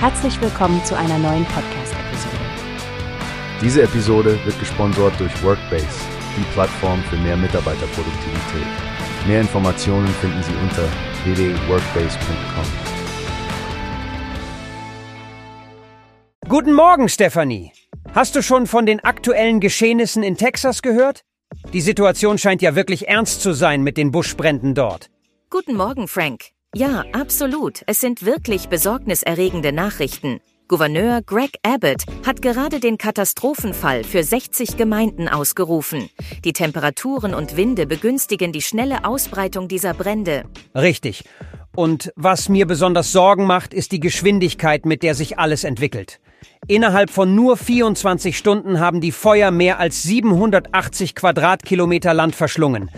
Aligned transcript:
Herzlich 0.00 0.40
willkommen 0.40 0.84
zu 0.84 0.96
einer 0.96 1.18
neuen 1.18 1.44
Podcast-Episode. 1.46 2.36
Diese 3.60 3.82
Episode 3.82 4.38
wird 4.44 4.56
gesponsert 4.60 5.18
durch 5.18 5.42
Workbase, 5.42 5.88
die 6.36 6.44
Plattform 6.52 7.02
für 7.02 7.16
mehr 7.16 7.36
Mitarbeiterproduktivität. 7.36 8.66
Mehr 9.26 9.40
Informationen 9.40 10.06
finden 10.06 10.40
Sie 10.44 10.52
unter 10.62 10.84
www.workbase.com. 11.24 12.64
Guten 16.48 16.74
Morgen, 16.74 17.08
Stephanie. 17.08 17.72
Hast 18.14 18.36
du 18.36 18.42
schon 18.42 18.68
von 18.68 18.86
den 18.86 19.00
aktuellen 19.00 19.58
Geschehnissen 19.58 20.22
in 20.22 20.36
Texas 20.36 20.80
gehört? 20.82 21.22
Die 21.72 21.80
Situation 21.80 22.38
scheint 22.38 22.62
ja 22.62 22.76
wirklich 22.76 23.08
ernst 23.08 23.42
zu 23.42 23.52
sein 23.52 23.82
mit 23.82 23.96
den 23.96 24.12
Buschbränden 24.12 24.76
dort. 24.76 25.10
Guten 25.50 25.74
Morgen, 25.74 26.06
Frank. 26.06 26.52
Ja, 26.78 27.04
absolut. 27.10 27.82
Es 27.88 28.00
sind 28.00 28.24
wirklich 28.24 28.68
besorgniserregende 28.68 29.72
Nachrichten. 29.72 30.38
Gouverneur 30.68 31.22
Greg 31.22 31.56
Abbott 31.64 32.04
hat 32.24 32.40
gerade 32.40 32.78
den 32.78 32.98
Katastrophenfall 32.98 34.04
für 34.04 34.22
60 34.22 34.76
Gemeinden 34.76 35.26
ausgerufen. 35.26 36.08
Die 36.44 36.52
Temperaturen 36.52 37.34
und 37.34 37.56
Winde 37.56 37.88
begünstigen 37.88 38.52
die 38.52 38.62
schnelle 38.62 39.04
Ausbreitung 39.04 39.66
dieser 39.66 39.92
Brände. 39.92 40.44
Richtig. 40.72 41.24
Und 41.74 42.12
was 42.14 42.48
mir 42.48 42.64
besonders 42.64 43.10
Sorgen 43.10 43.46
macht, 43.46 43.74
ist 43.74 43.90
die 43.90 43.98
Geschwindigkeit, 43.98 44.86
mit 44.86 45.02
der 45.02 45.16
sich 45.16 45.36
alles 45.36 45.64
entwickelt. 45.64 46.20
Innerhalb 46.68 47.10
von 47.10 47.34
nur 47.34 47.56
24 47.56 48.38
Stunden 48.38 48.78
haben 48.78 49.00
die 49.00 49.10
Feuer 49.10 49.50
mehr 49.50 49.80
als 49.80 50.04
780 50.04 51.16
Quadratkilometer 51.16 52.14
Land 52.14 52.36
verschlungen. 52.36 52.88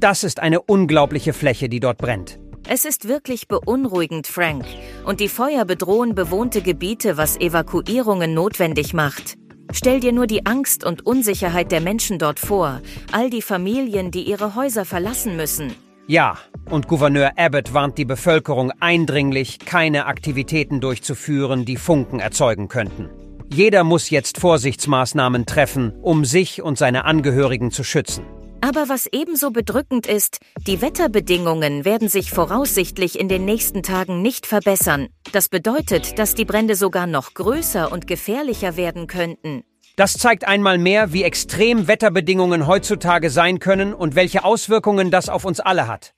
Das 0.00 0.24
ist 0.24 0.40
eine 0.40 0.60
unglaubliche 0.60 1.32
Fläche, 1.32 1.68
die 1.68 1.78
dort 1.78 1.98
brennt. 1.98 2.41
Es 2.68 2.84
ist 2.84 3.08
wirklich 3.08 3.48
beunruhigend, 3.48 4.26
Frank. 4.26 4.64
Und 5.04 5.20
die 5.20 5.28
Feuer 5.28 5.64
bedrohen 5.64 6.14
bewohnte 6.14 6.62
Gebiete, 6.62 7.16
was 7.16 7.36
Evakuierungen 7.36 8.34
notwendig 8.34 8.94
macht. 8.94 9.36
Stell 9.72 10.00
dir 10.00 10.12
nur 10.12 10.26
die 10.26 10.46
Angst 10.46 10.84
und 10.84 11.04
Unsicherheit 11.04 11.72
der 11.72 11.80
Menschen 11.80 12.18
dort 12.18 12.38
vor, 12.38 12.80
all 13.10 13.30
die 13.30 13.42
Familien, 13.42 14.10
die 14.10 14.22
ihre 14.22 14.54
Häuser 14.54 14.84
verlassen 14.84 15.36
müssen. 15.36 15.74
Ja, 16.06 16.38
und 16.70 16.88
Gouverneur 16.88 17.32
Abbott 17.36 17.74
warnt 17.74 17.98
die 17.98 18.04
Bevölkerung 18.04 18.70
eindringlich, 18.80 19.58
keine 19.58 20.06
Aktivitäten 20.06 20.80
durchzuführen, 20.80 21.64
die 21.64 21.76
Funken 21.76 22.20
erzeugen 22.20 22.68
könnten. 22.68 23.08
Jeder 23.52 23.82
muss 23.82 24.10
jetzt 24.10 24.38
Vorsichtsmaßnahmen 24.38 25.46
treffen, 25.46 25.92
um 26.00 26.24
sich 26.24 26.62
und 26.62 26.78
seine 26.78 27.04
Angehörigen 27.04 27.70
zu 27.70 27.82
schützen. 27.84 28.24
Aber 28.64 28.88
was 28.88 29.08
ebenso 29.10 29.50
bedrückend 29.50 30.06
ist, 30.06 30.38
die 30.68 30.80
Wetterbedingungen 30.80 31.84
werden 31.84 32.08
sich 32.08 32.30
voraussichtlich 32.30 33.18
in 33.18 33.28
den 33.28 33.44
nächsten 33.44 33.82
Tagen 33.82 34.22
nicht 34.22 34.46
verbessern. 34.46 35.08
Das 35.32 35.48
bedeutet, 35.48 36.16
dass 36.20 36.36
die 36.36 36.44
Brände 36.44 36.76
sogar 36.76 37.08
noch 37.08 37.34
größer 37.34 37.90
und 37.90 38.06
gefährlicher 38.06 38.76
werden 38.76 39.08
könnten. 39.08 39.64
Das 39.96 40.12
zeigt 40.12 40.46
einmal 40.46 40.78
mehr, 40.78 41.12
wie 41.12 41.24
extrem 41.24 41.88
Wetterbedingungen 41.88 42.68
heutzutage 42.68 43.30
sein 43.30 43.58
können 43.58 43.92
und 43.92 44.14
welche 44.14 44.44
Auswirkungen 44.44 45.10
das 45.10 45.28
auf 45.28 45.44
uns 45.44 45.58
alle 45.58 45.88
hat. 45.88 46.14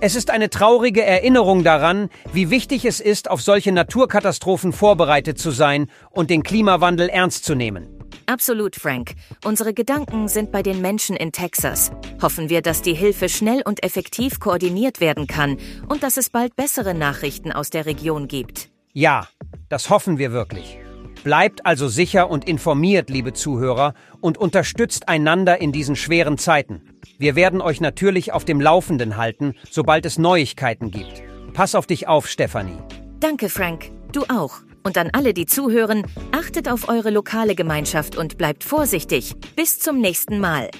Es 0.00 0.16
ist 0.16 0.30
eine 0.30 0.48
traurige 0.48 1.04
Erinnerung 1.04 1.62
daran, 1.62 2.08
wie 2.32 2.48
wichtig 2.48 2.86
es 2.86 3.00
ist, 3.00 3.30
auf 3.30 3.42
solche 3.42 3.70
Naturkatastrophen 3.70 4.72
vorbereitet 4.72 5.38
zu 5.38 5.50
sein 5.50 5.88
und 6.10 6.30
den 6.30 6.42
Klimawandel 6.42 7.10
ernst 7.10 7.44
zu 7.44 7.54
nehmen. 7.54 8.01
Absolut, 8.26 8.76
Frank. 8.76 9.14
Unsere 9.44 9.74
Gedanken 9.74 10.28
sind 10.28 10.52
bei 10.52 10.62
den 10.62 10.80
Menschen 10.80 11.16
in 11.16 11.32
Texas. 11.32 11.90
Hoffen 12.20 12.48
wir, 12.48 12.62
dass 12.62 12.82
die 12.82 12.94
Hilfe 12.94 13.28
schnell 13.28 13.62
und 13.64 13.82
effektiv 13.84 14.40
koordiniert 14.40 15.00
werden 15.00 15.26
kann 15.26 15.58
und 15.88 16.02
dass 16.02 16.16
es 16.16 16.30
bald 16.30 16.56
bessere 16.56 16.94
Nachrichten 16.94 17.52
aus 17.52 17.70
der 17.70 17.86
Region 17.86 18.28
gibt. 18.28 18.70
Ja, 18.92 19.28
das 19.68 19.90
hoffen 19.90 20.18
wir 20.18 20.32
wirklich. 20.32 20.78
Bleibt 21.24 21.64
also 21.64 21.86
sicher 21.88 22.30
und 22.30 22.48
informiert, 22.48 23.08
liebe 23.08 23.32
Zuhörer, 23.32 23.94
und 24.20 24.38
unterstützt 24.38 25.08
einander 25.08 25.60
in 25.60 25.70
diesen 25.70 25.94
schweren 25.94 26.36
Zeiten. 26.36 26.82
Wir 27.18 27.36
werden 27.36 27.60
euch 27.60 27.80
natürlich 27.80 28.32
auf 28.32 28.44
dem 28.44 28.60
Laufenden 28.60 29.16
halten, 29.16 29.54
sobald 29.70 30.04
es 30.04 30.18
Neuigkeiten 30.18 30.90
gibt. 30.90 31.22
Pass 31.52 31.74
auf 31.74 31.86
dich 31.86 32.08
auf, 32.08 32.28
Stefanie. 32.28 32.78
Danke, 33.20 33.48
Frank. 33.48 33.90
Du 34.12 34.24
auch. 34.24 34.58
Und 34.82 34.98
an 34.98 35.10
alle, 35.12 35.34
die 35.34 35.46
zuhören, 35.46 36.04
achtet 36.32 36.68
auf 36.68 36.88
eure 36.88 37.10
lokale 37.10 37.54
Gemeinschaft 37.54 38.16
und 38.16 38.38
bleibt 38.38 38.64
vorsichtig. 38.64 39.36
Bis 39.56 39.78
zum 39.78 40.00
nächsten 40.00 40.40
Mal. 40.40 40.70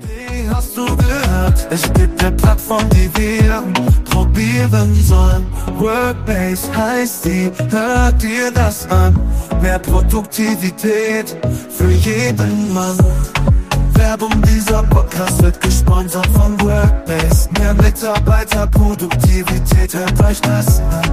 Wie 0.00 0.48
hast 0.48 0.76
du 0.76 0.84
gehört? 0.84 1.68
Es 1.70 1.82
gibt 1.92 2.20
eine 2.22 2.34
Plattform, 2.36 2.88
die 2.90 3.08
wir 3.16 3.62
probieren 4.10 4.92
sollen. 4.94 5.46
Workbase 5.78 6.76
heißt 6.76 7.24
die, 7.24 7.52
hört 7.70 8.20
dir 8.20 8.50
das 8.50 8.86
an. 8.90 9.16
Mehr 9.62 9.78
Produktivität 9.78 11.36
für 11.70 11.90
jeden 11.90 12.74
Mann. 12.74 12.98
Werbung, 13.92 14.42
dieser 14.42 14.82
Podcast 14.82 15.40
wird 15.42 15.60
gesponsert 15.60 16.26
von 16.28 16.60
Workbase. 16.60 17.48
Mehr 17.58 17.74
Mitarbeiterproduktivität, 17.74 19.94
hört 19.94 20.20
euch 20.24 20.40
das 20.40 20.80
an. 20.80 21.05